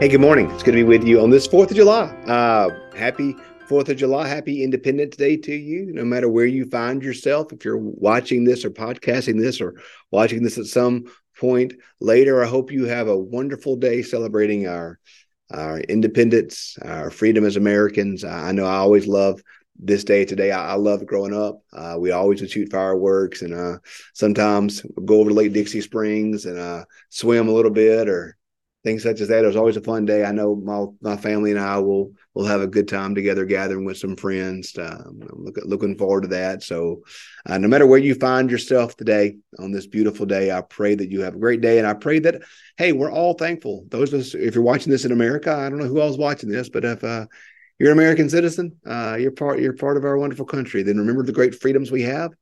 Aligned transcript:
Hey, 0.00 0.06
good 0.06 0.20
morning. 0.20 0.48
It's 0.52 0.62
good 0.62 0.76
to 0.76 0.76
be 0.76 0.84
with 0.84 1.02
you 1.02 1.20
on 1.20 1.30
this 1.30 1.48
4th 1.48 1.72
of 1.72 1.76
July. 1.76 2.04
Uh, 2.28 2.70
happy 2.96 3.34
4th 3.68 3.88
of 3.88 3.96
July. 3.96 4.28
Happy 4.28 4.62
Independence 4.62 5.16
Day 5.16 5.36
to 5.38 5.52
you, 5.52 5.92
no 5.92 6.04
matter 6.04 6.28
where 6.28 6.46
you 6.46 6.66
find 6.66 7.02
yourself. 7.02 7.52
If 7.52 7.64
you're 7.64 7.78
watching 7.78 8.44
this 8.44 8.64
or 8.64 8.70
podcasting 8.70 9.40
this 9.40 9.60
or 9.60 9.74
watching 10.12 10.44
this 10.44 10.56
at 10.56 10.66
some 10.66 11.06
point 11.36 11.74
later, 11.98 12.44
I 12.44 12.46
hope 12.46 12.70
you 12.70 12.84
have 12.84 13.08
a 13.08 13.18
wonderful 13.18 13.74
day 13.74 14.02
celebrating 14.02 14.68
our, 14.68 15.00
our 15.50 15.80
independence, 15.80 16.78
our 16.80 17.10
freedom 17.10 17.44
as 17.44 17.56
Americans. 17.56 18.22
I 18.22 18.52
know 18.52 18.66
I 18.66 18.76
always 18.76 19.08
love 19.08 19.42
this 19.80 20.04
day 20.04 20.24
today. 20.24 20.52
I, 20.52 20.74
I 20.74 20.74
loved 20.74 21.06
growing 21.06 21.34
up. 21.34 21.60
Uh, 21.72 21.96
we 21.98 22.12
always 22.12 22.40
would 22.40 22.52
shoot 22.52 22.70
fireworks 22.70 23.42
and 23.42 23.52
uh, 23.52 23.78
sometimes 24.14 24.80
go 25.04 25.18
over 25.18 25.30
to 25.30 25.34
Lake 25.34 25.52
Dixie 25.52 25.80
Springs 25.80 26.44
and 26.44 26.56
uh, 26.56 26.84
swim 27.08 27.48
a 27.48 27.52
little 27.52 27.72
bit 27.72 28.08
or 28.08 28.37
things 28.88 29.02
such 29.02 29.20
as 29.20 29.28
that. 29.28 29.44
It 29.44 29.46
was 29.46 29.56
always 29.56 29.76
a 29.76 29.82
fun 29.82 30.06
day. 30.06 30.24
I 30.24 30.32
know 30.32 30.56
my 30.56 30.86
my 31.02 31.16
family 31.16 31.50
and 31.50 31.60
I 31.60 31.78
will 31.78 32.12
will 32.34 32.46
have 32.46 32.62
a 32.62 32.66
good 32.66 32.88
time 32.88 33.14
together, 33.14 33.44
gathering 33.44 33.84
with 33.84 33.98
some 33.98 34.16
friends. 34.16 34.76
Um, 34.78 35.20
I'm 35.30 35.44
look, 35.44 35.58
looking 35.64 35.98
forward 35.98 36.22
to 36.22 36.28
that. 36.28 36.62
So, 36.62 37.02
uh, 37.46 37.58
no 37.58 37.68
matter 37.68 37.86
where 37.86 37.98
you 37.98 38.14
find 38.14 38.50
yourself 38.50 38.96
today 38.96 39.36
on 39.58 39.72
this 39.72 39.86
beautiful 39.86 40.24
day, 40.24 40.50
I 40.50 40.62
pray 40.62 40.94
that 40.94 41.10
you 41.10 41.20
have 41.22 41.34
a 41.34 41.38
great 41.38 41.60
day, 41.60 41.78
and 41.78 41.86
I 41.86 41.94
pray 41.94 42.18
that 42.20 42.42
hey, 42.78 42.92
we're 42.92 43.12
all 43.12 43.34
thankful. 43.34 43.84
Those 43.88 44.12
of 44.12 44.20
us, 44.20 44.34
if 44.34 44.54
you're 44.54 44.64
watching 44.64 44.90
this 44.90 45.04
in 45.04 45.12
America, 45.12 45.52
I 45.52 45.68
don't 45.68 45.78
know 45.78 45.86
who 45.86 46.00
else 46.00 46.12
is 46.12 46.18
watching 46.18 46.48
this, 46.48 46.68
but 46.68 46.84
if 46.84 47.04
uh, 47.04 47.26
you're 47.78 47.92
an 47.92 47.98
American 47.98 48.30
citizen, 48.30 48.76
uh, 48.86 49.18
you're 49.20 49.32
part 49.32 49.60
you're 49.60 49.74
part 49.74 49.98
of 49.98 50.04
our 50.04 50.16
wonderful 50.16 50.46
country. 50.46 50.82
Then 50.82 50.96
remember 50.96 51.24
the 51.24 51.32
great 51.32 51.60
freedoms 51.60 51.90
we 51.90 52.02
have. 52.02 52.32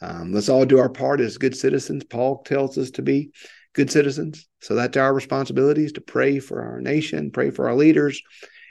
Um, 0.00 0.32
let's 0.32 0.48
all 0.48 0.64
do 0.64 0.78
our 0.78 0.88
part 0.88 1.20
as 1.20 1.38
good 1.38 1.56
citizens. 1.56 2.04
Paul 2.04 2.42
tells 2.42 2.78
us 2.78 2.90
to 2.92 3.02
be 3.02 3.32
good 3.78 3.92
citizens. 3.92 4.48
So 4.60 4.74
that's 4.74 4.96
our 4.96 5.14
responsibilities 5.14 5.92
to 5.92 6.00
pray 6.00 6.40
for 6.40 6.60
our 6.60 6.80
nation, 6.80 7.30
pray 7.30 7.50
for 7.50 7.68
our 7.68 7.76
leaders, 7.76 8.20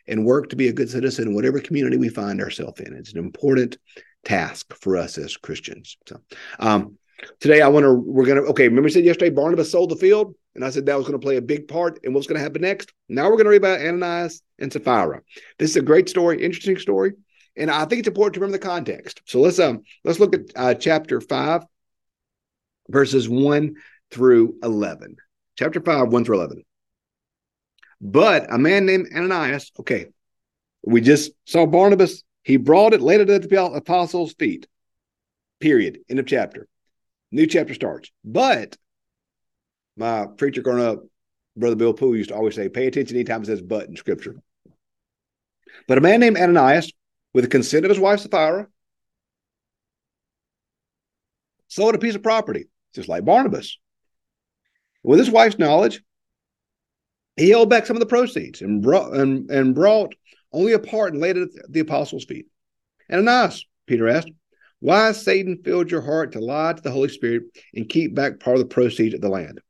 and 0.05 0.25
work 0.25 0.49
to 0.49 0.57
be 0.57 0.67
a 0.67 0.73
good 0.73 0.89
citizen 0.89 1.29
in 1.29 1.33
whatever 1.33 1.61
community 1.61 1.95
we 1.95 2.09
find 2.09 2.41
ourselves 2.41 2.81
in. 2.81 2.93
It's 2.93 3.13
an 3.13 3.19
important 3.19 3.77
task 4.25 4.73
for 4.81 4.97
us 4.97 5.17
as 5.17 5.37
Christians. 5.37 5.95
So 6.09 6.19
um, 6.59 6.97
today 7.39 7.61
I 7.61 7.69
want 7.69 7.85
to, 7.85 7.93
we're 7.93 8.25
to, 8.25 8.41
okay, 8.51 8.67
remember 8.67 8.89
I 8.89 8.91
said 8.91 9.05
yesterday 9.05 9.29
Barnabas 9.29 9.71
sold 9.71 9.91
the 9.91 9.95
field? 9.95 10.35
And 10.55 10.65
I 10.65 10.71
said 10.71 10.85
that 10.85 10.97
was 10.97 11.07
going 11.07 11.19
to 11.19 11.25
play 11.25 11.37
a 11.37 11.41
big 11.41 11.69
part 11.69 12.03
in 12.03 12.11
what's 12.11 12.27
going 12.27 12.39
to 12.39 12.43
happen 12.43 12.63
next. 12.63 12.91
Now 13.07 13.25
we're 13.25 13.39
going 13.39 13.45
to 13.45 13.51
read 13.51 13.63
about 13.63 13.79
Ananias 13.79 14.41
and 14.59 14.73
Sapphira. 14.73 15.21
This 15.57 15.69
is 15.69 15.77
a 15.77 15.81
great 15.81 16.09
story, 16.09 16.43
interesting 16.43 16.77
story. 16.77 17.13
And 17.55 17.71
I 17.71 17.85
think 17.85 17.99
it's 17.99 18.07
important 18.07 18.33
to 18.33 18.39
remember 18.41 18.57
the 18.57 18.67
context. 18.67 19.21
So 19.25 19.39
let's 19.39 19.59
um 19.59 19.83
let's 20.03 20.19
look 20.19 20.35
at 20.35 20.41
uh, 20.55 20.73
chapter 20.73 21.21
five, 21.21 21.61
verses 22.89 23.29
one 23.29 23.75
through 24.11 24.57
11. 24.63 25.17
Chapter 25.57 25.81
5, 25.81 26.09
1 26.09 26.25
through 26.25 26.37
11. 26.37 26.63
But 27.99 28.53
a 28.53 28.57
man 28.57 28.85
named 28.85 29.07
Ananias, 29.15 29.71
okay, 29.79 30.07
we 30.83 31.01
just 31.01 31.31
saw 31.45 31.65
Barnabas. 31.65 32.23
He 32.43 32.57
brought 32.57 32.93
it, 32.93 33.01
laid 33.01 33.21
it 33.21 33.29
at 33.29 33.49
the 33.49 33.65
apostles' 33.65 34.33
feet. 34.33 34.67
Period. 35.59 35.99
End 36.09 36.19
of 36.19 36.27
chapter. 36.27 36.67
New 37.31 37.47
chapter 37.47 37.73
starts. 37.73 38.11
But 38.23 38.77
my 39.97 40.27
preacher 40.27 40.61
growing 40.61 40.83
up, 40.83 41.03
Brother 41.57 41.75
Bill 41.75 41.93
Poole 41.93 42.15
used 42.15 42.29
to 42.29 42.35
always 42.35 42.55
say, 42.55 42.69
pay 42.69 42.87
attention 42.87 43.17
anytime 43.17 43.41
it 43.41 43.47
says 43.47 43.61
but 43.61 43.89
in 43.89 43.95
scripture. 43.95 44.35
But 45.87 45.97
a 45.97 46.01
man 46.01 46.19
named 46.19 46.37
Ananias, 46.37 46.91
with 47.33 47.43
the 47.43 47.49
consent 47.49 47.85
of 47.85 47.89
his 47.89 47.99
wife 47.99 48.19
Sapphira, 48.19 48.67
sold 51.67 51.95
a 51.95 51.99
piece 51.99 52.15
of 52.15 52.23
property, 52.23 52.67
just 52.93 53.09
like 53.09 53.25
Barnabas. 53.25 53.77
With 55.07 55.19
his 55.19 55.31
wife's 55.31 55.57
knowledge, 55.57 56.01
he 57.37 57.49
held 57.49 57.69
back 57.69 57.85
some 57.85 57.95
of 57.95 58.01
the 58.01 58.05
proceeds 58.05 58.61
and 58.61 58.81
brought 58.81 59.13
and, 59.13 59.49
and 59.49 59.73
brought 59.73 60.13
only 60.51 60.73
a 60.73 60.79
part 60.79 61.13
and 61.13 61.21
laid 61.21 61.37
it 61.37 61.49
at 61.63 61.71
the 61.71 61.79
apostles' 61.79 62.25
feet. 62.25 62.47
Ananias, 63.09 63.65
Peter 63.85 64.09
asked, 64.09 64.29
why 64.81 65.13
Satan 65.13 65.61
filled 65.63 65.89
your 65.89 66.01
heart 66.01 66.33
to 66.33 66.41
lie 66.41 66.73
to 66.73 66.81
the 66.81 66.91
Holy 66.91 67.07
Spirit 67.07 67.43
and 67.73 67.87
keep 67.87 68.15
back 68.15 68.41
part 68.41 68.57
of 68.57 68.59
the 68.59 68.73
proceeds 68.73 69.15
of 69.15 69.21
the 69.21 69.29
land? 69.29 69.61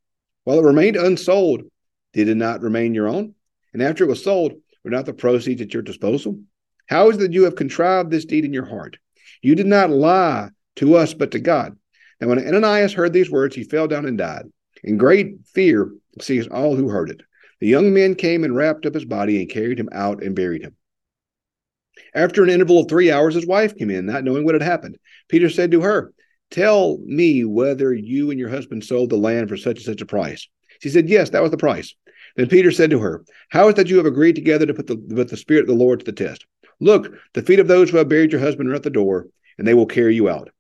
While 0.44 0.58
it 0.58 0.64
remained 0.64 0.96
unsold, 0.96 1.62
did 2.14 2.30
it 2.30 2.36
not 2.36 2.62
remain 2.62 2.96
your 2.96 3.08
own? 3.08 3.36
And 3.74 3.84
after 3.84 4.06
it 4.06 4.10
was 4.10 4.24
sold, 4.24 4.54
were 4.84 4.90
not 4.90 5.06
the 5.06 5.14
proceeds 5.14 5.62
at 5.62 5.72
your 5.72 5.84
disposal? 5.84 6.40
How 6.88 7.12
is 7.12 7.18
it 7.18 7.20
that 7.20 7.34
you 7.34 7.44
have 7.44 7.56
contrived 7.56 8.10
this 8.10 8.26
deed 8.26 8.44
in 8.44 8.54
your 8.54 8.66
heart? 8.66 8.98
You 9.44 9.54
did 9.54 9.68
not 9.68 9.92
lie 9.92 10.50
to 10.78 10.96
us, 10.96 11.14
but 11.14 11.30
to 11.32 11.40
God. 11.40 11.78
And 12.20 12.28
when 12.28 12.40
Ananias 12.40 12.94
heard 12.94 13.14
these 13.14 13.30
words, 13.30 13.56
he 13.56 13.64
fell 13.64 13.88
down 13.88 14.08
and 14.08 14.18
died. 14.18 14.48
In 14.84 14.98
great 14.98 15.46
fear 15.46 15.92
seized 16.22 16.50
all 16.50 16.76
who 16.76 16.90
heard 16.90 17.10
it. 17.10 17.22
The 17.60 17.68
young 17.68 17.94
men 17.94 18.16
came 18.16 18.44
and 18.44 18.56
wrapped 18.56 18.86
up 18.86 18.94
his 18.94 19.06
body 19.06 19.40
and 19.40 19.50
carried 19.50 19.80
him 19.80 19.90
out 19.92 20.24
and 20.24 20.36
buried 20.36 20.62
him. 20.62 20.76
After 22.14 22.44
an 22.44 22.50
interval 22.50 22.82
of 22.82 22.90
three 22.90 23.12
hours, 23.12 23.34
his 23.36 23.48
wife 23.48 23.76
came 23.76 23.90
in, 23.90 24.06
not 24.06 24.24
knowing 24.24 24.46
what 24.46 24.56
had 24.56 24.62
happened. 24.62 24.98
Peter 25.30 25.50
said 25.50 25.72
to 25.72 25.82
her, 25.82 26.14
Tell 26.52 27.00
me 27.04 27.44
whether 27.44 27.94
you 27.94 28.30
and 28.32 28.40
your 28.40 28.50
husband 28.50 28.84
sold 28.84 29.10
the 29.10 29.18
land 29.18 29.50
for 29.50 29.58
such 29.58 29.78
and 29.78 29.86
such 29.86 30.02
a 30.02 30.06
price. 30.06 30.48
She 30.82 30.90
said, 30.90 31.10
Yes, 31.10 31.32
that 31.32 31.42
was 31.42 31.52
the 31.52 31.58
price. 31.58 31.96
Then 32.36 32.48
Peter 32.48 32.72
said 32.72 32.92
to 32.92 33.00
her, 33.00 33.26
How 33.50 33.68
is 33.68 33.76
that 33.76 33.90
you 33.90 33.98
have 33.98 34.06
agreed 34.06 34.36
together 34.36 34.66
to 34.68 34.74
put 34.74 34.88
the, 34.88 34.98
put 34.98 35.30
the 35.30 35.38
Spirit 35.38 35.62
of 35.62 35.68
the 35.68 35.74
Lord 35.74 36.00
to 36.00 36.06
the 36.06 36.12
test? 36.12 36.46
Look, 36.80 37.12
the 37.34 37.42
feet 37.42 37.60
of 37.60 37.68
those 37.68 37.90
who 37.90 37.98
have 37.98 38.10
buried 38.10 38.32
your 38.32 38.42
husband 38.42 38.70
are 38.70 38.76
at 38.76 38.84
the 38.84 38.90
door, 38.90 39.28
and 39.58 39.68
they 39.68 39.74
will 39.74 39.88
carry 39.88 40.16
you 40.16 40.30
out. 40.30 40.52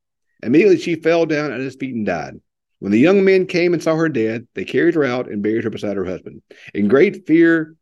Immediately 0.41 0.79
she 0.79 0.95
fell 0.95 1.25
down 1.25 1.51
at 1.51 1.59
his 1.59 1.75
feet 1.75 1.93
and 1.93 2.05
died. 2.05 2.41
When 2.79 2.91
the 2.91 2.99
young 2.99 3.23
men 3.23 3.47
came 3.47 3.73
and 3.73 3.81
saw 3.81 3.95
her 3.95 4.09
dead, 4.09 4.47
they 4.53 4.63
carried 4.63 4.95
her 4.95 5.03
out 5.03 5.29
and 5.29 5.41
buried 5.41 5.63
her 5.63 5.69
beside 5.69 5.97
her 5.97 6.05
husband. 6.05 6.41
And 6.75 6.89
great 6.89 7.25
fear 7.25 7.75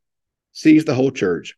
seized 0.53 0.87
the 0.87 0.95
whole 0.95 1.11
church, 1.11 1.55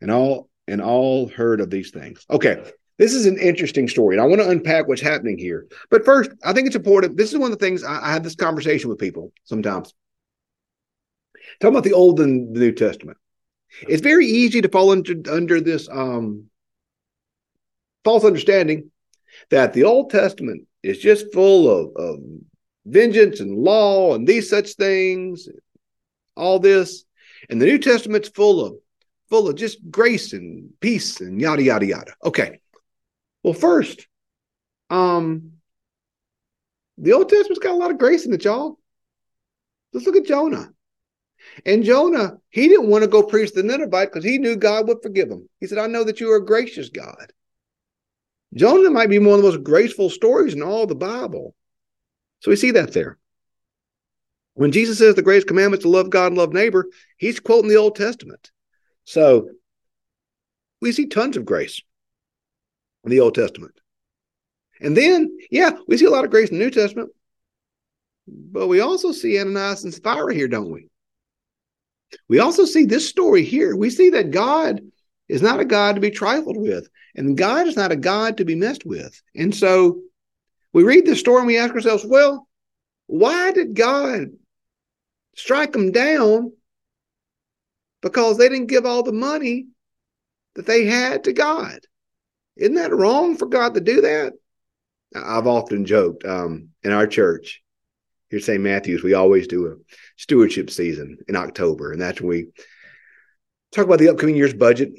and 0.00 0.10
all 0.10 0.48
and 0.68 0.80
all 0.80 1.28
heard 1.28 1.60
of 1.60 1.70
these 1.70 1.90
things. 1.90 2.24
Okay, 2.30 2.62
this 2.98 3.12
is 3.12 3.26
an 3.26 3.38
interesting 3.38 3.88
story, 3.88 4.14
and 4.14 4.22
I 4.22 4.26
want 4.26 4.40
to 4.40 4.48
unpack 4.48 4.86
what's 4.86 5.02
happening 5.02 5.36
here. 5.36 5.66
But 5.90 6.04
first, 6.04 6.30
I 6.44 6.52
think 6.52 6.66
it's 6.66 6.76
important. 6.76 7.16
This 7.16 7.32
is 7.32 7.38
one 7.38 7.52
of 7.52 7.58
the 7.58 7.64
things 7.64 7.82
I, 7.82 8.00
I 8.04 8.12
have 8.12 8.22
this 8.22 8.36
conversation 8.36 8.88
with 8.88 8.98
people 8.98 9.32
sometimes. 9.44 9.92
Talking 11.60 11.74
about 11.74 11.84
the 11.84 11.92
Old 11.92 12.20
and 12.20 12.54
the 12.54 12.60
New 12.60 12.72
Testament. 12.72 13.18
It's 13.82 14.02
very 14.02 14.26
easy 14.26 14.60
to 14.62 14.68
fall 14.68 14.90
under, 14.90 15.14
under 15.30 15.60
this 15.60 15.88
um, 15.90 16.46
false 18.04 18.24
understanding 18.24 18.90
that 19.50 19.72
the 19.72 19.84
Old 19.84 20.10
Testament 20.10 20.66
is 20.82 20.98
just 20.98 21.32
full 21.32 21.68
of, 21.68 21.96
of 21.96 22.20
vengeance 22.86 23.40
and 23.40 23.58
law 23.58 24.14
and 24.14 24.26
these 24.26 24.48
such 24.48 24.74
things, 24.74 25.48
all 26.36 26.58
this. 26.58 27.04
And 27.50 27.60
the 27.60 27.66
New 27.66 27.78
Testament's 27.78 28.28
full 28.28 28.64
of 28.64 28.76
full 29.28 29.48
of 29.48 29.56
just 29.56 29.78
grace 29.90 30.32
and 30.32 30.70
peace 30.80 31.20
and 31.20 31.40
yada 31.40 31.62
yada 31.62 31.86
yada. 31.86 32.14
Okay. 32.24 32.60
Well, 33.42 33.54
first, 33.54 34.06
um, 34.90 35.52
the 36.98 37.12
Old 37.12 37.28
Testament's 37.28 37.58
got 37.58 37.74
a 37.74 37.76
lot 37.76 37.90
of 37.90 37.98
grace 37.98 38.24
in 38.26 38.32
it, 38.32 38.44
y'all. 38.44 38.78
Let's 39.92 40.06
look 40.06 40.16
at 40.16 40.26
Jonah. 40.26 40.70
And 41.64 41.84
Jonah, 41.84 42.38
he 42.50 42.68
didn't 42.68 42.88
want 42.88 43.04
to 43.04 43.08
go 43.08 43.22
preach 43.22 43.52
the 43.52 43.62
Ninevite 43.62 44.12
because 44.12 44.24
he 44.24 44.38
knew 44.38 44.56
God 44.56 44.88
would 44.88 45.02
forgive 45.02 45.30
him. 45.30 45.48
He 45.60 45.66
said, 45.66 45.78
I 45.78 45.86
know 45.86 46.04
that 46.04 46.20
you 46.20 46.30
are 46.32 46.36
a 46.36 46.44
gracious 46.44 46.88
God. 46.88 47.32
Jonah 48.54 48.90
might 48.90 49.10
be 49.10 49.18
one 49.18 49.38
of 49.38 49.42
the 49.42 49.50
most 49.50 49.62
graceful 49.62 50.10
stories 50.10 50.54
in 50.54 50.62
all 50.62 50.86
the 50.86 50.94
Bible. 50.94 51.54
So 52.46 52.50
we 52.50 52.56
see 52.56 52.70
that 52.70 52.92
there. 52.92 53.18
When 54.54 54.70
Jesus 54.70 54.98
says 54.98 55.16
the 55.16 55.22
greatest 55.22 55.48
commandment 55.48 55.82
to 55.82 55.88
love 55.88 56.10
God 56.10 56.28
and 56.28 56.38
love 56.38 56.52
neighbor, 56.52 56.86
he's 57.16 57.40
quoting 57.40 57.68
the 57.68 57.74
Old 57.74 57.96
Testament. 57.96 58.52
So 59.02 59.48
we 60.80 60.92
see 60.92 61.06
tons 61.06 61.36
of 61.36 61.44
grace 61.44 61.82
in 63.02 63.10
the 63.10 63.18
Old 63.18 63.34
Testament. 63.34 63.72
And 64.80 64.96
then, 64.96 65.36
yeah, 65.50 65.72
we 65.88 65.96
see 65.96 66.04
a 66.04 66.10
lot 66.10 66.24
of 66.24 66.30
grace 66.30 66.50
in 66.50 66.58
the 66.60 66.64
New 66.64 66.70
Testament, 66.70 67.10
but 68.28 68.68
we 68.68 68.78
also 68.78 69.10
see 69.10 69.40
Ananias 69.40 69.82
and 69.82 69.92
Sapphira 69.92 70.32
here, 70.32 70.46
don't 70.46 70.70
we? 70.70 70.88
We 72.28 72.38
also 72.38 72.64
see 72.64 72.84
this 72.84 73.08
story 73.08 73.42
here. 73.42 73.74
We 73.74 73.90
see 73.90 74.10
that 74.10 74.30
God 74.30 74.82
is 75.28 75.42
not 75.42 75.58
a 75.58 75.64
God 75.64 75.96
to 75.96 76.00
be 76.00 76.12
trifled 76.12 76.58
with, 76.58 76.88
and 77.16 77.36
God 77.36 77.66
is 77.66 77.74
not 77.74 77.90
a 77.90 77.96
God 77.96 78.36
to 78.36 78.44
be 78.44 78.54
messed 78.54 78.86
with. 78.86 79.20
And 79.34 79.52
so 79.52 80.02
we 80.72 80.82
read 80.82 81.06
this 81.06 81.20
story 81.20 81.38
and 81.38 81.46
we 81.46 81.58
ask 81.58 81.74
ourselves, 81.74 82.04
well, 82.04 82.46
why 83.06 83.52
did 83.52 83.74
God 83.74 84.28
strike 85.34 85.72
them 85.72 85.92
down? 85.92 86.52
Because 88.02 88.38
they 88.38 88.48
didn't 88.48 88.66
give 88.66 88.86
all 88.86 89.02
the 89.02 89.12
money 89.12 89.68
that 90.54 90.66
they 90.66 90.86
had 90.86 91.24
to 91.24 91.32
God. 91.32 91.80
Isn't 92.56 92.74
that 92.74 92.94
wrong 92.94 93.36
for 93.36 93.46
God 93.46 93.74
to 93.74 93.80
do 93.80 94.02
that? 94.02 94.32
I've 95.14 95.46
often 95.46 95.84
joked 95.84 96.24
um, 96.24 96.70
in 96.82 96.92
our 96.92 97.06
church 97.06 97.62
here 98.28 98.38
at 98.38 98.44
St. 98.44 98.60
Matthew's, 98.60 99.02
we 99.02 99.14
always 99.14 99.46
do 99.46 99.66
a 99.66 99.76
stewardship 100.16 100.70
season 100.70 101.18
in 101.28 101.36
October, 101.36 101.92
and 101.92 102.00
that's 102.00 102.20
when 102.20 102.28
we 102.28 102.46
talk 103.72 103.84
about 103.86 103.98
the 103.98 104.08
upcoming 104.08 104.36
year's 104.36 104.54
budget 104.54 104.90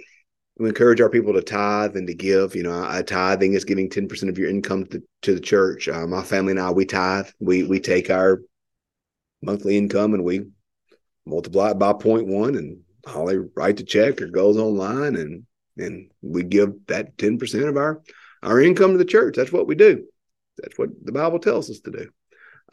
we 0.60 0.70
encourage 0.70 1.02
our 1.02 1.10
people 1.10 1.34
to 1.34 1.42
tithe 1.42 1.96
and 1.96 2.08
to 2.08 2.14
give. 2.14 2.56
You 2.56 2.64
know, 2.64 2.88
a 2.90 3.04
tithing 3.04 3.54
is 3.54 3.66
giving 3.66 3.90
10% 3.90 4.30
of 4.30 4.38
your 4.38 4.50
income 4.50 4.86
to, 4.88 5.04
to 5.24 5.36
the 5.36 5.40
church. 5.40 5.88
Uh, 5.88 6.08
my 6.08 6.24
family 6.24 6.52
and 6.52 6.60
I, 6.60 6.72
we 6.72 6.86
tithe. 6.86 7.28
We 7.40 7.64
we 7.64 7.80
take 7.80 8.10
our 8.10 8.42
monthly 9.42 9.78
income 9.78 10.14
and 10.14 10.24
we 10.24 10.48
multiply 11.26 11.72
it 11.72 11.80
by 11.80 11.94
0.1 11.94 12.58
and 12.58 12.80
Holly 13.06 13.38
writes 13.56 13.82
a 13.82 13.86
check 13.86 14.22
or 14.22 14.28
goes 14.28 14.58
online 14.58 15.16
and 15.16 15.44
and 15.78 16.10
we 16.22 16.42
give 16.44 16.88
that 16.88 17.18
10% 17.18 17.70
of 17.70 17.78
our 17.78 18.02
our 18.42 18.60
income 18.60 18.94
to 18.94 18.98
the 18.98 19.06
church. 19.06 19.36
That's 19.36 19.52
what 19.52 19.68
we 19.68 19.76
do. 19.76 20.06
That's 20.58 20.78
what 20.78 20.90
the 21.04 21.12
Bible 21.12 21.40
tells 21.40 21.70
us 21.70 21.80
to 21.82 21.92
do. 21.92 22.10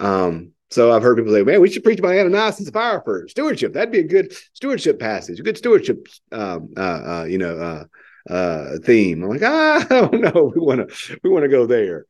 Um, 0.01 0.53
so 0.75 0.91
I've 0.91 1.05
heard 1.05 1.19
people 1.19 1.33
say, 1.33 1.45
man, 1.45 1.61
we 1.61 1.71
should 1.71 1.85
preach 1.85 2.01
about 2.01 2.17
Ananias 2.17 2.59
and 2.59 2.67
Sapphira 2.67 3.01
for 3.05 3.29
stewardship. 3.29 3.73
That'd 3.73 3.93
be 3.93 4.01
a 4.01 4.03
good 4.03 4.35
stewardship 4.55 4.99
passage, 4.99 5.39
a 5.39 5.45
good 5.45 5.57
stewardship, 5.57 6.09
um, 6.33 6.75
uh, 6.77 6.81
uh, 6.81 7.27
you 7.29 7.39
know, 7.39 7.57
uh, 7.57 8.33
uh, 8.33 8.79
theme. 8.83 9.23
I'm 9.23 9.29
like, 9.29 9.43
ah, 9.45 9.87
I 9.89 10.01
don't 10.01 10.21
know. 10.21 10.53
We 10.53 10.61
want 10.61 10.89
to, 10.89 11.19
we 11.23 11.31
want 11.31 11.45
to 11.45 11.49
go 11.49 11.67
there. 11.67 12.07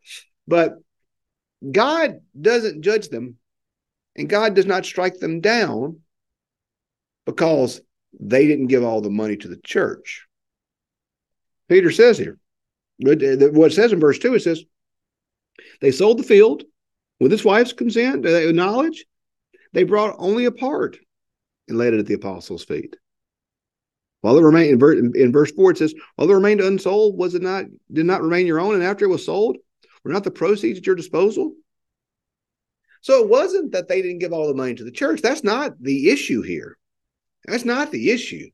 But 0.48 0.78
God 1.70 2.20
doesn't 2.40 2.80
judge 2.80 3.10
them 3.10 3.36
and 4.16 4.30
God 4.30 4.54
does 4.54 4.64
not 4.64 4.86
strike 4.86 5.18
them 5.18 5.42
down 5.42 6.00
because 7.26 7.82
they 8.18 8.46
didn't 8.46 8.68
give 8.68 8.82
all 8.82 9.02
the 9.02 9.10
money 9.10 9.36
to 9.36 9.48
the 9.48 9.60
church. 9.62 10.26
Peter 11.68 11.90
says 11.90 12.16
here, 12.16 12.38
what 12.96 13.20
it 13.20 13.74
says 13.74 13.92
in 13.92 14.00
verse 14.00 14.18
2, 14.18 14.36
it 14.36 14.40
says, 14.40 14.64
they 15.82 15.90
sold 15.90 16.18
the 16.18 16.22
field 16.22 16.64
with 17.20 17.32
his 17.32 17.44
wife's 17.44 17.72
consent, 17.72 18.24
knowledge. 18.54 19.06
They 19.72 19.84
brought 19.84 20.16
only 20.18 20.44
a 20.44 20.52
part 20.52 20.98
and 21.68 21.78
laid 21.78 21.94
it 21.94 22.00
at 22.00 22.06
the 22.06 22.14
apostles' 22.14 22.64
feet. 22.64 22.96
While 24.20 24.38
it 24.38 24.42
remained 24.42 24.82
in, 25.16 25.32
verse 25.32 25.52
4, 25.52 25.72
it 25.72 25.78
says, 25.78 25.94
While 26.16 26.30
it 26.30 26.34
remained 26.34 26.60
unsold, 26.60 27.18
was 27.18 27.34
it 27.34 27.42
not 27.42 27.66
did 27.92 28.06
not 28.06 28.22
remain 28.22 28.46
your 28.46 28.60
own, 28.60 28.74
and 28.74 28.82
after 28.82 29.04
it 29.04 29.08
was 29.08 29.26
sold, 29.26 29.58
were 30.02 30.12
not 30.12 30.24
the 30.24 30.30
proceeds 30.30 30.78
at 30.78 30.86
your 30.86 30.94
disposal? 30.94 31.52
So 33.00 33.22
it 33.22 33.28
wasn't 33.28 33.72
that 33.72 33.88
they 33.88 34.00
didn't 34.00 34.20
give 34.20 34.32
all 34.32 34.48
the 34.48 34.54
money 34.54 34.74
to 34.76 34.84
the 34.84 34.90
church. 34.90 35.20
That's 35.20 35.44
not 35.44 35.74
the 35.78 36.08
issue 36.08 36.40
here. 36.40 36.78
That's 37.46 37.66
not 37.66 37.90
the 37.90 38.10
issue. 38.10 38.48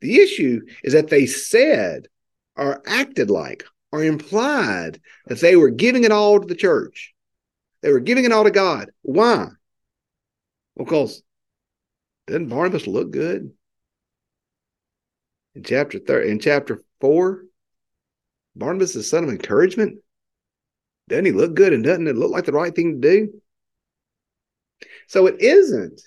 The 0.00 0.20
issue 0.20 0.62
is 0.82 0.94
that 0.94 1.08
they 1.08 1.26
said 1.26 2.08
or 2.56 2.82
acted 2.86 3.28
like 3.28 3.64
or 3.92 4.02
implied 4.02 5.00
that 5.26 5.40
they 5.40 5.56
were 5.56 5.70
giving 5.70 6.04
it 6.04 6.12
all 6.12 6.40
to 6.40 6.46
the 6.46 6.54
church. 6.54 7.14
They 7.82 7.92
were 7.92 8.00
giving 8.00 8.24
it 8.24 8.32
all 8.32 8.44
to 8.44 8.50
God. 8.50 8.90
Why? 9.02 9.48
Because 10.76 11.22
doesn't 12.26 12.48
Barnabas 12.48 12.86
look 12.86 13.10
good? 13.10 13.52
In 15.54 15.62
chapter 15.62 15.98
thir- 15.98 16.22
in 16.22 16.38
chapter 16.38 16.82
four, 17.00 17.44
Barnabas 18.54 18.90
is 18.90 18.96
the 18.96 19.02
son 19.02 19.24
of 19.24 19.30
encouragement. 19.30 19.98
Doesn't 21.08 21.26
he 21.26 21.32
look 21.32 21.54
good 21.54 21.72
and 21.72 21.84
doesn't 21.84 22.08
it 22.08 22.16
look 22.16 22.32
like 22.32 22.44
the 22.44 22.52
right 22.52 22.74
thing 22.74 23.00
to 23.00 23.08
do? 23.08 23.40
So 25.06 25.26
it 25.26 25.40
isn't. 25.40 26.00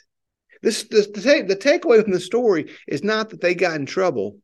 This, 0.61 0.83
this 0.83 1.07
the, 1.07 1.21
take, 1.21 1.47
the 1.47 1.55
takeaway 1.55 2.03
from 2.03 2.11
the 2.11 2.19
story 2.19 2.71
is 2.87 3.03
not 3.03 3.29
that 3.29 3.39
they 3.41 3.55
got 3.55 3.77
in 3.77 3.85
trouble, 3.85 4.37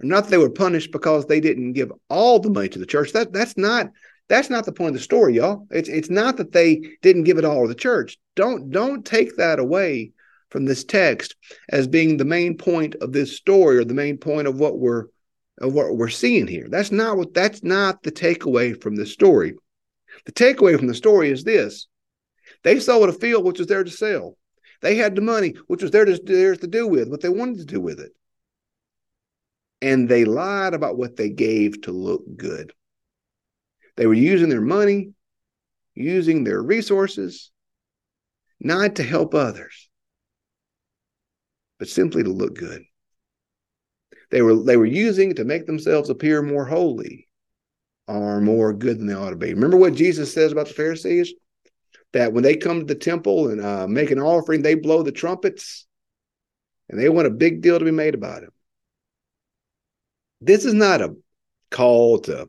or 0.00 0.06
not 0.06 0.24
that 0.24 0.30
they 0.30 0.38
were 0.38 0.50
punished 0.50 0.90
because 0.90 1.26
they 1.26 1.40
didn't 1.40 1.74
give 1.74 1.92
all 2.10 2.40
the 2.40 2.50
money 2.50 2.68
to 2.70 2.78
the 2.78 2.86
church. 2.86 3.12
That 3.12 3.32
that's 3.32 3.56
not 3.56 3.90
that's 4.28 4.50
not 4.50 4.64
the 4.64 4.72
point 4.72 4.90
of 4.90 4.94
the 4.94 5.00
story, 5.00 5.34
y'all. 5.34 5.66
It's 5.70 5.88
it's 5.88 6.10
not 6.10 6.38
that 6.38 6.52
they 6.52 6.96
didn't 7.02 7.24
give 7.24 7.38
it 7.38 7.44
all 7.44 7.62
to 7.62 7.68
the 7.68 7.74
church. 7.74 8.18
Don't 8.34 8.70
don't 8.70 9.04
take 9.04 9.36
that 9.36 9.58
away 9.58 10.12
from 10.50 10.64
this 10.64 10.84
text 10.84 11.36
as 11.68 11.86
being 11.86 12.16
the 12.16 12.24
main 12.24 12.56
point 12.56 12.94
of 12.96 13.12
this 13.12 13.36
story 13.36 13.76
or 13.76 13.84
the 13.84 13.94
main 13.94 14.16
point 14.16 14.46
of 14.46 14.58
what 14.58 14.78
we're 14.78 15.06
of 15.58 15.72
what 15.74 15.96
we're 15.96 16.08
seeing 16.08 16.46
here. 16.46 16.68
That's 16.70 16.90
not 16.90 17.16
what 17.16 17.34
that's 17.34 17.62
not 17.62 18.02
the 18.02 18.12
takeaway 18.12 18.80
from 18.80 18.96
the 18.96 19.06
story. 19.06 19.54
The 20.26 20.32
takeaway 20.32 20.78
from 20.78 20.86
the 20.86 20.94
story 20.94 21.30
is 21.30 21.44
this. 21.44 21.86
They 22.62 22.80
sold 22.80 23.08
a 23.08 23.12
field 23.12 23.44
which 23.44 23.58
was 23.58 23.68
there 23.68 23.84
to 23.84 23.90
sell. 23.90 24.36
They 24.80 24.96
had 24.96 25.14
the 25.14 25.22
money 25.22 25.54
which 25.66 25.82
was 25.82 25.90
there 25.90 26.04
to, 26.04 26.18
theirs 26.22 26.58
to 26.58 26.66
do 26.66 26.86
with 26.86 27.08
what 27.08 27.20
they 27.20 27.28
wanted 27.28 27.58
to 27.58 27.64
do 27.64 27.80
with 27.80 28.00
it. 28.00 28.12
And 29.82 30.08
they 30.08 30.24
lied 30.24 30.72
about 30.72 30.96
what 30.96 31.16
they 31.16 31.30
gave 31.30 31.82
to 31.82 31.92
look 31.92 32.22
good. 32.36 32.72
They 33.96 34.06
were 34.06 34.14
using 34.14 34.48
their 34.48 34.60
money, 34.60 35.12
using 35.94 36.44
their 36.44 36.62
resources, 36.62 37.50
not 38.60 38.96
to 38.96 39.02
help 39.02 39.34
others, 39.34 39.88
but 41.78 41.88
simply 41.88 42.22
to 42.22 42.30
look 42.30 42.54
good. 42.54 42.82
They 44.30 44.42
were, 44.42 44.62
they 44.62 44.76
were 44.76 44.86
using 44.86 45.30
it 45.30 45.36
to 45.36 45.44
make 45.44 45.66
themselves 45.66 46.10
appear 46.10 46.42
more 46.42 46.64
holy 46.64 47.28
or 48.08 48.40
more 48.40 48.72
good 48.72 48.98
than 48.98 49.06
they 49.06 49.14
ought 49.14 49.30
to 49.30 49.36
be. 49.36 49.54
Remember 49.54 49.76
what 49.76 49.94
Jesus 49.94 50.32
says 50.32 50.52
about 50.52 50.68
the 50.68 50.74
Pharisees? 50.74 51.32
That 52.12 52.32
when 52.32 52.42
they 52.42 52.56
come 52.56 52.80
to 52.80 52.86
the 52.86 52.94
temple 52.94 53.48
and 53.48 53.60
uh, 53.60 53.86
make 53.86 54.10
an 54.10 54.20
offering, 54.20 54.62
they 54.62 54.74
blow 54.74 55.02
the 55.02 55.12
trumpets 55.12 55.86
and 56.88 56.98
they 56.98 57.08
want 57.08 57.26
a 57.26 57.30
big 57.30 57.60
deal 57.60 57.78
to 57.78 57.84
be 57.84 57.90
made 57.90 58.14
about 58.14 58.42
it. 58.42 58.50
This 60.40 60.64
is 60.64 60.74
not 60.74 61.00
a 61.00 61.16
call 61.70 62.18
to 62.20 62.48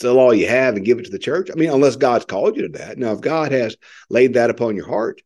sell 0.00 0.18
all 0.18 0.34
you 0.34 0.48
have 0.48 0.76
and 0.76 0.84
give 0.84 0.98
it 0.98 1.04
to 1.04 1.10
the 1.10 1.18
church. 1.18 1.50
I 1.50 1.54
mean, 1.54 1.70
unless 1.70 1.96
God's 1.96 2.24
called 2.24 2.56
you 2.56 2.62
to 2.62 2.78
that. 2.78 2.98
Now, 2.98 3.12
if 3.12 3.20
God 3.20 3.52
has 3.52 3.76
laid 4.08 4.34
that 4.34 4.50
upon 4.50 4.76
your 4.76 4.86
heart 4.88 5.22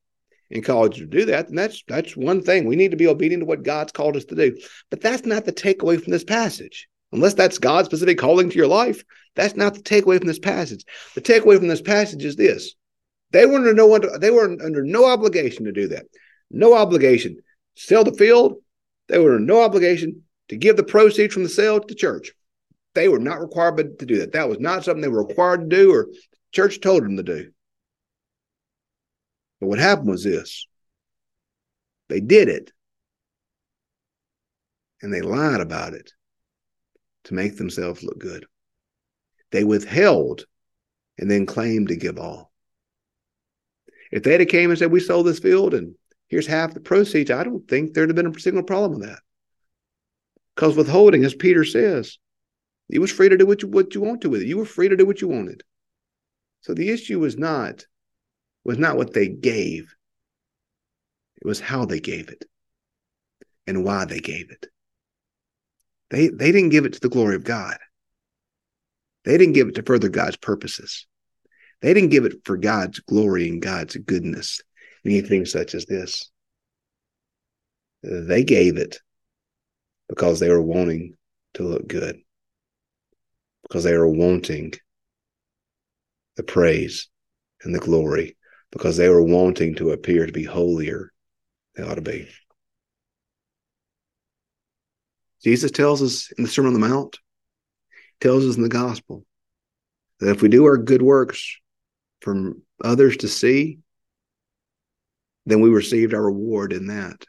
and 0.50 0.64
called 0.64 0.96
you 0.96 1.04
to 1.04 1.10
do 1.10 1.24
that, 1.26 1.46
then 1.46 1.56
that's 1.56 1.82
that's 1.86 2.16
one 2.16 2.42
thing. 2.42 2.66
We 2.66 2.76
need 2.76 2.90
to 2.90 2.96
be 2.96 3.06
obedient 3.06 3.42
to 3.42 3.46
what 3.46 3.62
God's 3.62 3.92
called 3.92 4.16
us 4.16 4.24
to 4.26 4.34
do. 4.34 4.56
But 4.90 5.00
that's 5.00 5.24
not 5.24 5.44
the 5.44 5.52
takeaway 5.52 6.02
from 6.02 6.10
this 6.10 6.24
passage. 6.24 6.88
Unless 7.12 7.34
that's 7.34 7.58
God's 7.58 7.86
specific 7.86 8.18
calling 8.18 8.50
to 8.50 8.56
your 8.56 8.66
life, 8.66 9.04
that's 9.36 9.54
not 9.54 9.74
the 9.74 9.82
takeaway 9.82 10.18
from 10.18 10.26
this 10.26 10.40
passage. 10.40 10.84
The 11.14 11.20
takeaway 11.20 11.58
from 11.58 11.68
this 11.68 11.82
passage 11.82 12.24
is 12.24 12.36
this: 12.36 12.74
they 13.30 13.46
were 13.46 13.56
under 13.56 13.74
no 13.74 13.98
they 14.18 14.30
were 14.30 14.44
under 14.44 14.82
no 14.82 15.06
obligation 15.06 15.64
to 15.66 15.72
do 15.72 15.88
that. 15.88 16.06
No 16.50 16.74
obligation. 16.74 17.36
Sell 17.76 18.04
the 18.04 18.12
field. 18.12 18.56
They 19.08 19.18
were 19.18 19.34
under 19.34 19.44
no 19.44 19.62
obligation 19.62 20.22
to 20.48 20.56
give 20.56 20.76
the 20.76 20.82
proceeds 20.82 21.32
from 21.32 21.44
the 21.44 21.48
sale 21.48 21.80
to 21.80 21.86
the 21.86 21.94
church. 21.94 22.32
They 22.94 23.08
were 23.08 23.18
not 23.18 23.40
required 23.40 23.98
to 23.98 24.06
do 24.06 24.18
that. 24.18 24.32
That 24.32 24.48
was 24.48 24.60
not 24.60 24.84
something 24.84 25.02
they 25.02 25.08
were 25.08 25.26
required 25.26 25.68
to 25.68 25.76
do 25.76 25.92
or 25.92 26.08
church 26.52 26.80
told 26.80 27.02
them 27.02 27.16
to 27.16 27.22
do. 27.22 27.50
But 29.60 29.68
what 29.68 29.78
happened 29.78 30.08
was 30.08 30.24
this 30.24 30.66
they 32.08 32.20
did 32.20 32.48
it 32.48 32.70
and 35.02 35.12
they 35.12 35.22
lied 35.22 35.60
about 35.60 35.94
it 35.94 36.12
to 37.24 37.34
make 37.34 37.56
themselves 37.56 38.02
look 38.02 38.18
good. 38.18 38.46
They 39.50 39.64
withheld 39.64 40.44
and 41.18 41.30
then 41.30 41.46
claimed 41.46 41.88
to 41.88 41.96
give 41.96 42.18
all. 42.18 42.52
If 44.12 44.22
they'd 44.22 44.40
have 44.40 44.48
came 44.48 44.70
and 44.70 44.78
said, 44.78 44.92
we 44.92 45.00
sold 45.00 45.26
this 45.26 45.38
field 45.38 45.74
and 45.74 45.94
here's 46.28 46.46
half 46.46 46.74
the 46.74 46.80
proceeds, 46.80 47.30
I 47.30 47.44
don't 47.44 47.66
think 47.66 47.94
there'd 47.94 48.08
have 48.08 48.16
been 48.16 48.34
a 48.34 48.40
single 48.40 48.62
problem 48.62 49.00
with 49.00 49.08
that. 49.08 49.20
Because 50.54 50.76
withholding, 50.76 51.24
as 51.24 51.34
Peter 51.34 51.64
says, 51.64 52.18
you 52.88 53.00
was 53.00 53.10
free 53.10 53.28
to 53.28 53.36
do 53.36 53.46
what 53.46 53.62
you, 53.62 53.68
what 53.68 53.94
you 53.94 54.00
want 54.00 54.20
to 54.22 54.30
with 54.30 54.42
it. 54.42 54.48
You 54.48 54.58
were 54.58 54.64
free 54.64 54.88
to 54.88 54.96
do 54.96 55.06
what 55.06 55.20
you 55.20 55.28
wanted. 55.28 55.62
So 56.60 56.74
the 56.74 56.90
issue 56.90 57.20
was 57.20 57.36
not 57.36 57.86
was 58.64 58.78
not 58.78 58.96
what 58.96 59.12
they 59.12 59.28
gave. 59.28 59.94
It 61.36 61.46
was 61.46 61.60
how 61.60 61.84
they 61.84 62.00
gave 62.00 62.28
it 62.28 62.44
and 63.66 63.84
why 63.84 64.04
they 64.04 64.20
gave 64.20 64.50
it. 64.50 64.66
They 66.10 66.28
they 66.28 66.52
didn't 66.52 66.70
give 66.70 66.84
it 66.84 66.94
to 66.94 67.00
the 67.00 67.08
glory 67.08 67.36
of 67.36 67.44
God. 67.44 67.76
They 69.24 69.38
didn't 69.38 69.54
give 69.54 69.68
it 69.68 69.74
to 69.76 69.82
further 69.82 70.08
God's 70.10 70.36
purposes. 70.36 71.06
They 71.80 71.94
didn't 71.94 72.10
give 72.10 72.24
it 72.24 72.44
for 72.44 72.56
God's 72.56 73.00
glory 73.00 73.48
and 73.48 73.60
God's 73.60 73.96
goodness, 73.96 74.60
anything 75.04 75.44
such 75.46 75.74
as 75.74 75.86
this. 75.86 76.30
They 78.02 78.44
gave 78.44 78.76
it 78.76 78.98
because 80.08 80.40
they 80.40 80.50
were 80.50 80.62
wanting 80.62 81.16
to 81.54 81.62
look 81.62 81.86
good 81.88 82.20
because 83.64 83.84
they 83.84 83.96
were 83.96 84.08
wanting 84.08 84.72
the 86.36 86.42
praise 86.42 87.08
and 87.62 87.74
the 87.74 87.80
glory, 87.80 88.36
because 88.70 88.96
they 88.96 89.08
were 89.08 89.22
wanting 89.22 89.74
to 89.76 89.90
appear 89.90 90.26
to 90.26 90.32
be 90.32 90.44
holier 90.44 91.12
they 91.74 91.82
ought 91.82 91.96
to 91.96 92.00
be. 92.00 92.28
Jesus 95.42 95.70
tells 95.70 96.02
us 96.02 96.32
in 96.38 96.44
the 96.44 96.50
Sermon 96.50 96.74
on 96.74 96.80
the 96.80 96.88
Mount, 96.88 97.18
tells 98.20 98.46
us 98.46 98.56
in 98.56 98.62
the 98.62 98.68
gospel 98.68 99.24
that 100.20 100.30
if 100.30 100.40
we 100.40 100.48
do 100.48 100.64
our 100.64 100.78
good 100.78 101.02
works 101.02 101.58
for 102.20 102.52
others 102.82 103.18
to 103.18 103.28
see, 103.28 103.78
then 105.46 105.60
we 105.60 105.68
received 105.68 106.14
our 106.14 106.22
reward 106.22 106.72
in 106.72 106.86
that. 106.86 107.24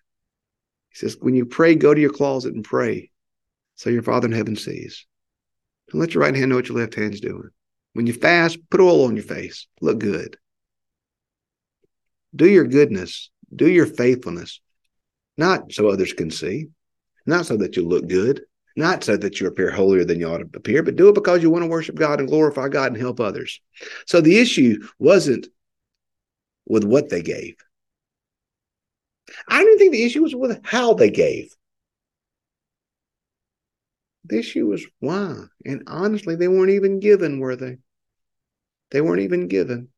He 0.89 0.95
says, 0.95 1.17
when 1.19 1.35
you 1.35 1.45
pray, 1.45 1.75
go 1.75 1.93
to 1.93 1.99
your 1.99 2.13
closet 2.13 2.53
and 2.53 2.63
pray 2.63 3.11
so 3.75 3.89
your 3.89 4.03
Father 4.03 4.27
in 4.27 4.31
heaven 4.31 4.55
sees. 4.55 5.05
Don't 5.91 6.01
let 6.01 6.13
your 6.13 6.23
right 6.23 6.35
hand 6.35 6.49
know 6.49 6.55
what 6.55 6.67
your 6.67 6.77
left 6.77 6.95
hand's 6.95 7.19
doing. 7.19 7.49
When 7.93 8.07
you 8.07 8.13
fast, 8.13 8.57
put 8.69 8.81
oil 8.81 9.05
on 9.05 9.15
your 9.15 9.23
face. 9.23 9.67
Look 9.81 9.99
good. 9.99 10.37
Do 12.35 12.47
your 12.47 12.65
goodness. 12.65 13.29
Do 13.55 13.69
your 13.69 13.85
faithfulness. 13.85 14.59
Not 15.37 15.71
so 15.71 15.87
others 15.87 16.13
can 16.13 16.31
see. 16.31 16.67
Not 17.25 17.45
so 17.45 17.57
that 17.57 17.75
you 17.75 17.87
look 17.87 18.07
good. 18.07 18.41
Not 18.75 19.03
so 19.03 19.15
that 19.15 19.39
you 19.39 19.47
appear 19.47 19.71
holier 19.71 20.03
than 20.03 20.19
you 20.19 20.27
ought 20.27 20.39
to 20.39 20.49
appear, 20.53 20.83
but 20.83 20.97
do 20.97 21.07
it 21.07 21.15
because 21.15 21.41
you 21.41 21.49
want 21.49 21.63
to 21.63 21.69
worship 21.69 21.95
God 21.95 22.19
and 22.19 22.27
glorify 22.27 22.67
God 22.67 22.91
and 22.91 22.97
help 22.97 23.21
others. 23.21 23.61
So 24.05 24.19
the 24.19 24.37
issue 24.37 24.85
wasn't 24.99 25.47
with 26.65 26.83
what 26.83 27.09
they 27.09 27.21
gave. 27.21 27.55
I 29.47 29.63
don't 29.63 29.77
think 29.77 29.93
the 29.93 30.03
issue 30.03 30.23
was 30.23 30.35
with 30.35 30.59
how 30.65 30.93
they 30.93 31.09
gave. 31.09 31.55
The 34.27 34.39
issue 34.39 34.67
was 34.67 34.85
why. 34.99 35.45
And 35.65 35.83
honestly, 35.87 36.35
they 36.35 36.47
weren't 36.47 36.71
even 36.71 36.99
given, 36.99 37.39
were 37.39 37.55
they? 37.55 37.77
They 38.91 39.01
weren't 39.01 39.21
even 39.21 39.47
given. 39.47 39.89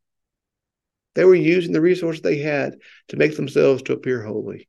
They 1.16 1.26
were 1.26 1.36
using 1.36 1.74
the 1.74 1.82
resources 1.82 2.22
they 2.22 2.38
had 2.38 2.76
to 3.08 3.18
make 3.18 3.36
themselves 3.36 3.82
to 3.84 3.94
appear 3.94 4.22
holy. 4.24 4.68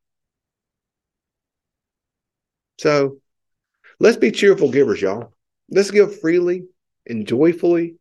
So 2.79 3.19
let's 3.99 4.17
be 4.17 4.31
cheerful 4.31 4.71
givers, 4.71 5.03
y'all. 5.03 5.35
Let's 5.69 5.91
give 5.91 6.21
freely 6.21 6.65
and 7.07 7.27
joyfully 7.27 7.97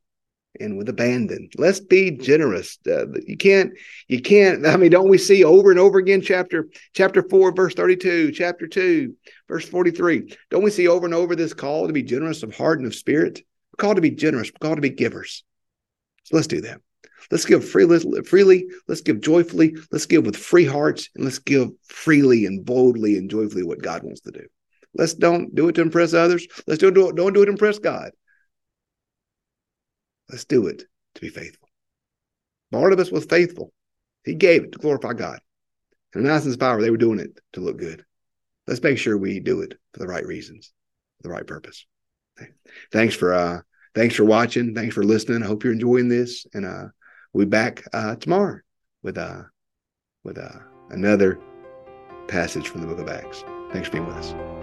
and 0.59 0.77
with 0.77 0.89
abandon. 0.89 1.49
Let's 1.57 1.79
be 1.79 2.11
generous. 2.11 2.77
Uh, 2.85 3.07
you 3.25 3.37
can't, 3.37 3.71
you 4.07 4.21
can't. 4.21 4.65
I 4.65 4.77
mean, 4.77 4.91
don't 4.91 5.09
we 5.09 5.17
see 5.17 5.43
over 5.43 5.71
and 5.71 5.79
over 5.79 5.99
again? 5.99 6.21
Chapter 6.21 6.67
chapter 6.93 7.23
four, 7.29 7.51
verse 7.53 7.73
thirty-two, 7.73 8.31
chapter 8.31 8.67
two, 8.67 9.15
verse 9.47 9.67
forty-three. 9.67 10.35
Don't 10.49 10.63
we 10.63 10.71
see 10.71 10.87
over 10.87 11.05
and 11.05 11.13
over 11.13 11.35
this 11.35 11.53
call 11.53 11.87
to 11.87 11.93
be 11.93 12.03
generous 12.03 12.43
of 12.43 12.55
heart 12.55 12.79
and 12.79 12.87
of 12.87 12.95
spirit? 12.95 13.41
We're 13.71 13.81
called 13.83 13.97
to 13.97 14.01
be 14.01 14.11
generous. 14.11 14.49
We're 14.49 14.65
called 14.65 14.77
to 14.77 14.81
be 14.81 14.89
givers. 14.89 15.43
So 16.23 16.35
let's 16.35 16.47
do 16.47 16.61
that. 16.61 16.81
Let's 17.29 17.45
give 17.45 17.67
freely, 17.67 17.99
freely. 18.23 18.67
Let's 18.87 19.01
give 19.01 19.21
joyfully. 19.21 19.75
Let's 19.91 20.05
give 20.05 20.25
with 20.25 20.37
free 20.37 20.65
hearts, 20.65 21.09
and 21.15 21.25
let's 21.25 21.39
give 21.39 21.69
freely 21.87 22.45
and 22.45 22.65
boldly 22.65 23.17
and 23.17 23.29
joyfully 23.29 23.63
what 23.63 23.81
God 23.81 24.03
wants 24.03 24.21
to 24.21 24.31
do. 24.31 24.45
Let's 24.93 25.13
don't 25.13 25.53
do 25.53 25.67
it 25.67 25.73
to 25.73 25.81
impress 25.81 26.13
others. 26.13 26.47
Let's 26.65 26.81
don't 26.81 26.93
do 26.93 27.09
it. 27.09 27.15
Don't 27.15 27.33
do 27.33 27.41
it 27.41 27.45
to 27.45 27.51
impress 27.51 27.79
God. 27.79 28.11
Let's 30.29 30.45
do 30.45 30.67
it 30.67 30.83
to 31.15 31.21
be 31.21 31.29
faithful. 31.29 31.69
Barnabas 32.71 33.11
was 33.11 33.25
faithful. 33.25 33.71
He 34.23 34.35
gave 34.35 34.63
it 34.63 34.73
to 34.73 34.79
glorify 34.79 35.13
God. 35.13 35.39
Ananias 36.15 36.45
and 36.45 36.53
Sapphira, 36.53 36.81
they 36.81 36.91
were 36.91 36.97
doing 36.97 37.19
it 37.19 37.39
to 37.53 37.61
look 37.61 37.77
good. 37.77 38.03
Let's 38.67 38.83
make 38.83 38.97
sure 38.97 39.17
we 39.17 39.39
do 39.39 39.61
it 39.61 39.75
for 39.93 39.99
the 39.99 40.07
right 40.07 40.25
reasons, 40.25 40.73
for 41.17 41.23
the 41.23 41.33
right 41.33 41.47
purpose. 41.47 41.85
Thanks 42.91 43.15
for 43.15 43.33
uh 43.33 43.61
thanks 43.95 44.15
for 44.15 44.25
watching. 44.25 44.75
Thanks 44.75 44.93
for 44.93 45.03
listening. 45.03 45.43
I 45.43 45.47
hope 45.47 45.63
you're 45.63 45.73
enjoying 45.73 46.09
this. 46.09 46.45
And 46.53 46.65
uh 46.65 46.85
we'll 47.33 47.45
be 47.45 47.49
back 47.49 47.83
uh 47.93 48.15
tomorrow 48.15 48.59
with 49.03 49.17
uh 49.17 49.43
with 50.23 50.37
uh 50.37 50.59
another 50.89 51.39
passage 52.27 52.67
from 52.67 52.81
the 52.81 52.87
book 52.87 52.99
of 52.99 53.09
Acts. 53.09 53.43
Thanks 53.71 53.87
for 53.87 53.93
being 53.93 54.07
with 54.07 54.17
us. 54.17 54.56